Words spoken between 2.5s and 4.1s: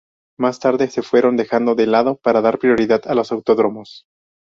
prioridad a los autódromos.